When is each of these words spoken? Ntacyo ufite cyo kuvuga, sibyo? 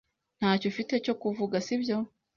Ntacyo 0.39 0.65
ufite 0.71 0.93
cyo 1.05 1.13
kuvuga, 1.21 1.55
sibyo? 1.65 1.97